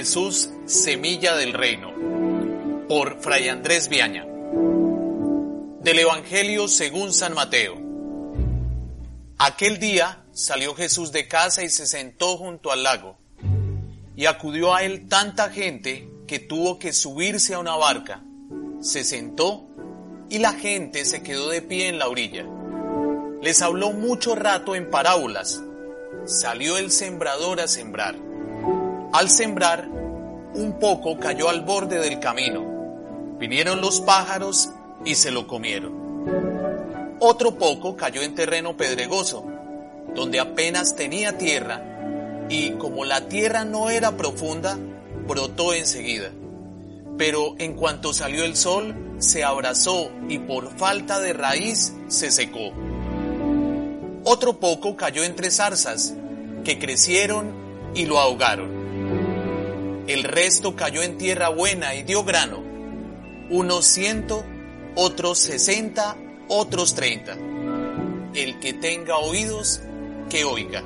Jesús, 0.00 0.48
Semilla 0.64 1.36
del 1.36 1.52
Reino, 1.52 1.92
por 2.88 3.20
Fray 3.20 3.50
Andrés 3.50 3.90
Viaña. 3.90 4.24
Del 4.24 5.98
Evangelio 5.98 6.68
según 6.68 7.12
San 7.12 7.34
Mateo. 7.34 7.76
Aquel 9.36 9.78
día 9.78 10.24
salió 10.32 10.74
Jesús 10.74 11.12
de 11.12 11.28
casa 11.28 11.64
y 11.64 11.68
se 11.68 11.86
sentó 11.86 12.38
junto 12.38 12.72
al 12.72 12.82
lago. 12.82 13.18
Y 14.16 14.24
acudió 14.24 14.74
a 14.74 14.84
él 14.84 15.06
tanta 15.06 15.50
gente 15.50 16.08
que 16.26 16.38
tuvo 16.38 16.78
que 16.78 16.94
subirse 16.94 17.52
a 17.52 17.58
una 17.58 17.76
barca. 17.76 18.24
Se 18.80 19.04
sentó 19.04 19.68
y 20.30 20.38
la 20.38 20.54
gente 20.54 21.04
se 21.04 21.22
quedó 21.22 21.50
de 21.50 21.60
pie 21.60 21.88
en 21.88 21.98
la 21.98 22.08
orilla. 22.08 22.46
Les 23.42 23.60
habló 23.60 23.92
mucho 23.92 24.34
rato 24.34 24.74
en 24.74 24.90
parábolas. 24.90 25.62
Salió 26.24 26.78
el 26.78 26.90
sembrador 26.90 27.60
a 27.60 27.68
sembrar. 27.68 28.29
Al 29.12 29.28
sembrar, 29.28 29.88
un 30.54 30.78
poco 30.78 31.18
cayó 31.18 31.48
al 31.48 31.62
borde 31.62 31.98
del 31.98 32.20
camino. 32.20 32.64
Vinieron 33.38 33.80
los 33.80 34.00
pájaros 34.00 34.70
y 35.04 35.16
se 35.16 35.32
lo 35.32 35.48
comieron. 35.48 37.16
Otro 37.18 37.58
poco 37.58 37.96
cayó 37.96 38.22
en 38.22 38.36
terreno 38.36 38.76
pedregoso, 38.76 39.44
donde 40.14 40.38
apenas 40.38 40.94
tenía 40.94 41.36
tierra, 41.38 42.46
y 42.48 42.72
como 42.72 43.04
la 43.04 43.28
tierra 43.28 43.64
no 43.64 43.90
era 43.90 44.16
profunda, 44.16 44.78
brotó 45.26 45.74
enseguida. 45.74 46.30
Pero 47.18 47.56
en 47.58 47.74
cuanto 47.74 48.12
salió 48.12 48.44
el 48.44 48.54
sol, 48.54 48.94
se 49.18 49.42
abrazó 49.42 50.12
y 50.28 50.38
por 50.38 50.70
falta 50.78 51.18
de 51.18 51.32
raíz 51.32 51.94
se 52.06 52.30
secó. 52.30 52.70
Otro 54.22 54.60
poco 54.60 54.96
cayó 54.96 55.24
entre 55.24 55.50
zarzas, 55.50 56.14
que 56.64 56.78
crecieron 56.78 57.52
y 57.94 58.06
lo 58.06 58.20
ahogaron. 58.20 58.79
El 60.10 60.24
resto 60.24 60.74
cayó 60.74 61.04
en 61.04 61.18
tierra 61.18 61.50
buena 61.50 61.94
y 61.94 62.02
dio 62.02 62.24
grano. 62.24 62.64
Unos 63.48 63.84
ciento, 63.84 64.44
otros 64.96 65.38
sesenta, 65.38 66.16
otros 66.48 66.96
treinta. 66.96 67.34
El 68.34 68.58
que 68.58 68.72
tenga 68.72 69.18
oídos, 69.18 69.80
que 70.28 70.42
oiga. 70.42 70.82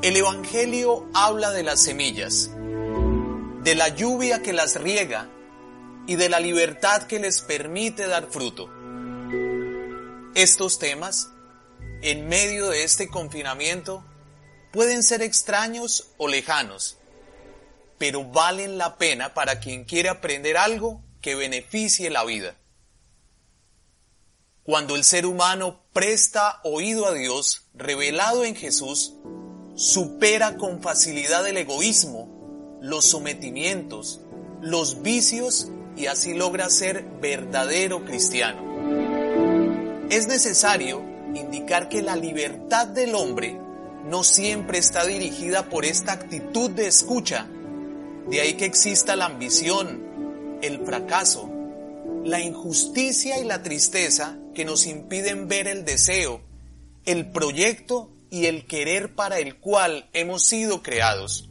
El 0.00 0.16
Evangelio 0.16 1.08
habla 1.12 1.50
de 1.50 1.64
las 1.64 1.80
semillas, 1.80 2.52
de 3.64 3.74
la 3.74 3.88
lluvia 3.88 4.42
que 4.42 4.52
las 4.52 4.80
riega 4.80 5.28
y 6.06 6.14
de 6.14 6.28
la 6.28 6.38
libertad 6.38 7.02
que 7.02 7.18
les 7.18 7.40
permite 7.40 8.06
dar 8.06 8.28
fruto. 8.30 8.70
Estos 10.36 10.78
temas, 10.78 11.32
en 12.00 12.28
medio 12.28 12.68
de 12.68 12.84
este 12.84 13.08
confinamiento, 13.08 14.04
pueden 14.74 15.04
ser 15.04 15.22
extraños 15.22 16.08
o 16.16 16.26
lejanos, 16.26 16.96
pero 17.96 18.24
valen 18.24 18.76
la 18.76 18.98
pena 18.98 19.32
para 19.32 19.60
quien 19.60 19.84
quiere 19.84 20.08
aprender 20.08 20.56
algo 20.56 21.00
que 21.20 21.36
beneficie 21.36 22.10
la 22.10 22.24
vida. 22.24 22.56
Cuando 24.64 24.96
el 24.96 25.04
ser 25.04 25.26
humano 25.26 25.80
presta 25.92 26.60
oído 26.64 27.06
a 27.06 27.14
Dios 27.14 27.68
revelado 27.72 28.44
en 28.44 28.56
Jesús, 28.56 29.14
supera 29.76 30.56
con 30.56 30.82
facilidad 30.82 31.46
el 31.46 31.56
egoísmo, 31.56 32.80
los 32.82 33.04
sometimientos, 33.04 34.22
los 34.60 35.02
vicios 35.02 35.68
y 35.96 36.06
así 36.06 36.34
logra 36.34 36.68
ser 36.68 37.04
verdadero 37.20 38.04
cristiano. 38.04 38.60
Es 40.10 40.26
necesario 40.26 41.00
indicar 41.32 41.88
que 41.88 42.02
la 42.02 42.16
libertad 42.16 42.88
del 42.88 43.14
hombre 43.14 43.60
no 44.04 44.22
siempre 44.22 44.78
está 44.78 45.04
dirigida 45.04 45.68
por 45.68 45.84
esta 45.84 46.12
actitud 46.12 46.70
de 46.70 46.86
escucha. 46.86 47.46
De 48.28 48.40
ahí 48.40 48.54
que 48.54 48.64
exista 48.64 49.16
la 49.16 49.26
ambición, 49.26 50.58
el 50.62 50.84
fracaso, 50.84 51.50
la 52.24 52.40
injusticia 52.40 53.38
y 53.38 53.44
la 53.44 53.62
tristeza 53.62 54.38
que 54.54 54.64
nos 54.64 54.86
impiden 54.86 55.48
ver 55.48 55.68
el 55.68 55.84
deseo, 55.84 56.40
el 57.04 57.30
proyecto 57.30 58.10
y 58.30 58.46
el 58.46 58.66
querer 58.66 59.14
para 59.14 59.38
el 59.38 59.56
cual 59.56 60.08
hemos 60.12 60.44
sido 60.44 60.82
creados. 60.82 61.50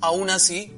Aún 0.00 0.30
así, 0.30 0.72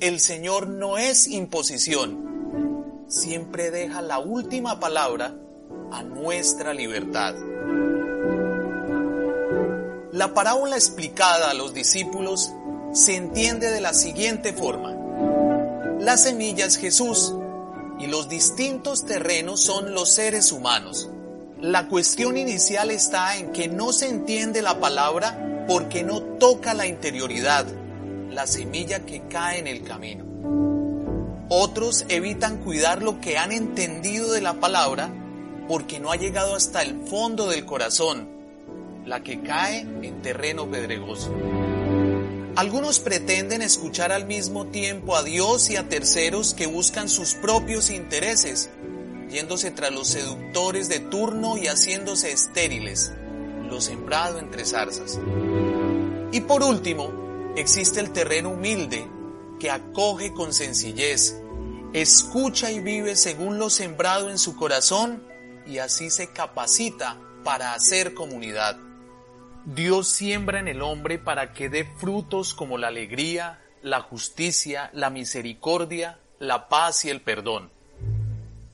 el 0.00 0.20
Señor 0.20 0.68
no 0.68 0.98
es 0.98 1.26
imposición, 1.26 3.04
siempre 3.08 3.70
deja 3.70 4.02
la 4.02 4.18
última 4.18 4.80
palabra 4.80 5.36
a 5.92 6.02
nuestra 6.02 6.72
libertad. 6.72 7.34
La 10.12 10.34
parábola 10.34 10.74
explicada 10.74 11.50
a 11.50 11.54
los 11.54 11.72
discípulos 11.72 12.50
se 12.92 13.14
entiende 13.14 13.70
de 13.70 13.80
la 13.80 13.94
siguiente 13.94 14.52
forma. 14.52 14.92
La 16.00 16.16
semilla 16.16 16.66
es 16.66 16.78
Jesús 16.78 17.32
y 18.00 18.08
los 18.08 18.28
distintos 18.28 19.04
terrenos 19.04 19.60
son 19.60 19.94
los 19.94 20.10
seres 20.12 20.50
humanos. 20.50 21.08
La 21.60 21.86
cuestión 21.86 22.36
inicial 22.36 22.90
está 22.90 23.36
en 23.36 23.52
que 23.52 23.68
no 23.68 23.92
se 23.92 24.08
entiende 24.08 24.62
la 24.62 24.80
palabra 24.80 25.64
porque 25.68 26.02
no 26.02 26.20
toca 26.22 26.74
la 26.74 26.88
interioridad, 26.88 27.66
la 28.30 28.48
semilla 28.48 29.06
que 29.06 29.28
cae 29.28 29.60
en 29.60 29.68
el 29.68 29.84
camino. 29.84 30.24
Otros 31.48 32.04
evitan 32.08 32.58
cuidar 32.64 33.00
lo 33.00 33.20
que 33.20 33.38
han 33.38 33.52
entendido 33.52 34.32
de 34.32 34.40
la 34.40 34.54
palabra 34.54 35.08
porque 35.68 36.00
no 36.00 36.10
ha 36.10 36.16
llegado 36.16 36.56
hasta 36.56 36.82
el 36.82 37.06
fondo 37.06 37.46
del 37.46 37.64
corazón 37.64 38.39
la 39.06 39.22
que 39.22 39.42
cae 39.42 39.80
en 39.80 40.22
terreno 40.22 40.70
pedregoso. 40.70 41.34
Algunos 42.56 42.98
pretenden 42.98 43.62
escuchar 43.62 44.12
al 44.12 44.26
mismo 44.26 44.66
tiempo 44.66 45.16
a 45.16 45.22
Dios 45.22 45.70
y 45.70 45.76
a 45.76 45.88
terceros 45.88 46.52
que 46.52 46.66
buscan 46.66 47.08
sus 47.08 47.34
propios 47.34 47.90
intereses, 47.90 48.70
yéndose 49.30 49.70
tras 49.70 49.92
los 49.92 50.08
seductores 50.08 50.88
de 50.88 50.98
turno 50.98 51.56
y 51.56 51.68
haciéndose 51.68 52.32
estériles, 52.32 53.12
lo 53.68 53.80
sembrado 53.80 54.38
entre 54.38 54.66
zarzas. 54.66 55.18
Y 56.32 56.40
por 56.40 56.62
último, 56.62 57.52
existe 57.56 58.00
el 58.00 58.10
terreno 58.10 58.50
humilde 58.50 59.06
que 59.58 59.70
acoge 59.70 60.32
con 60.32 60.52
sencillez, 60.52 61.36
escucha 61.92 62.70
y 62.72 62.80
vive 62.80 63.14
según 63.16 63.58
lo 63.58 63.70
sembrado 63.70 64.28
en 64.28 64.38
su 64.38 64.56
corazón 64.56 65.22
y 65.66 65.78
así 65.78 66.10
se 66.10 66.32
capacita 66.32 67.16
para 67.44 67.74
hacer 67.74 68.12
comunidad. 68.12 68.89
Dios 69.66 70.08
siembra 70.08 70.58
en 70.58 70.68
el 70.68 70.80
hombre 70.80 71.18
para 71.18 71.52
que 71.52 71.68
dé 71.68 71.84
frutos 71.84 72.54
como 72.54 72.78
la 72.78 72.88
alegría, 72.88 73.60
la 73.82 74.00
justicia, 74.00 74.90
la 74.94 75.10
misericordia, 75.10 76.18
la 76.38 76.68
paz 76.68 77.04
y 77.04 77.10
el 77.10 77.20
perdón. 77.20 77.70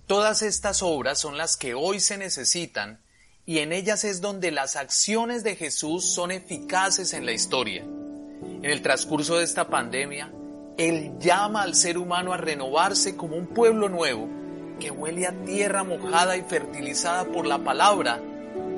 Todas 0.06 0.42
estas 0.42 0.82
obras 0.82 1.18
son 1.18 1.36
las 1.36 1.56
que 1.56 1.74
hoy 1.74 1.98
se 1.98 2.16
necesitan 2.16 3.00
y 3.44 3.58
en 3.58 3.72
ellas 3.72 4.04
es 4.04 4.20
donde 4.20 4.52
las 4.52 4.76
acciones 4.76 5.42
de 5.42 5.56
Jesús 5.56 6.04
son 6.04 6.30
eficaces 6.30 7.12
en 7.12 7.26
la 7.26 7.32
historia. 7.32 7.82
En 7.82 8.64
el 8.64 8.82
transcurso 8.82 9.38
de 9.38 9.44
esta 9.44 9.68
pandemia, 9.68 10.32
Él 10.78 11.18
llama 11.18 11.62
al 11.62 11.74
ser 11.74 11.98
humano 11.98 12.32
a 12.32 12.36
renovarse 12.36 13.16
como 13.16 13.36
un 13.36 13.48
pueblo 13.48 13.88
nuevo 13.88 14.28
que 14.78 14.92
huele 14.92 15.26
a 15.26 15.32
tierra 15.44 15.82
mojada 15.82 16.36
y 16.36 16.42
fertilizada 16.42 17.24
por 17.24 17.46
la 17.46 17.58
palabra 17.58 18.20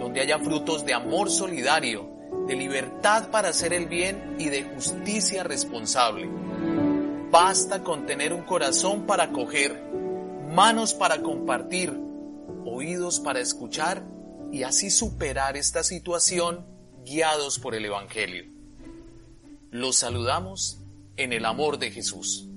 donde 0.08 0.22
haya 0.22 0.38
frutos 0.38 0.86
de 0.86 0.94
amor 0.94 1.28
solidario, 1.28 2.08
de 2.46 2.56
libertad 2.56 3.30
para 3.30 3.50
hacer 3.50 3.74
el 3.74 3.88
bien 3.88 4.36
y 4.38 4.48
de 4.48 4.64
justicia 4.64 5.44
responsable. 5.44 6.26
Basta 7.30 7.84
con 7.84 8.06
tener 8.06 8.32
un 8.32 8.40
corazón 8.44 9.04
para 9.04 9.24
acoger, 9.24 9.78
manos 10.50 10.94
para 10.94 11.20
compartir, 11.20 11.92
oídos 12.64 13.20
para 13.20 13.40
escuchar 13.40 14.02
y 14.50 14.62
así 14.62 14.88
superar 14.88 15.58
esta 15.58 15.84
situación 15.84 16.64
guiados 17.04 17.58
por 17.58 17.74
el 17.74 17.84
Evangelio. 17.84 18.46
Los 19.70 19.96
saludamos 19.96 20.78
en 21.18 21.34
el 21.34 21.44
amor 21.44 21.78
de 21.78 21.90
Jesús. 21.90 22.47